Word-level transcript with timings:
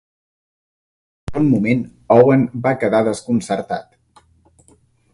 Per 1.31 1.37
un 1.43 1.45
moment, 1.51 1.85
Owen 2.17 2.49
va 2.67 2.75
quedar 2.85 3.05
desconcertat. 3.13 3.99